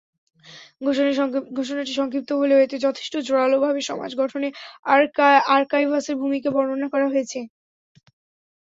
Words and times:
ঘোষণাটি 1.57 1.91
সংক্ষিপ্ত 1.95 2.29
হলেও 2.39 2.63
এতে 2.65 2.77
যথেষ্ট 2.85 3.13
জোরালোভাবে 3.27 3.81
সমাজ 3.89 4.11
গঠনে 4.21 4.47
আর্কাইভসের 5.55 6.15
ভূমিকা 6.21 6.49
বর্ণনা 6.55 6.87
করা 6.93 7.07
হয়েছে। 7.13 7.39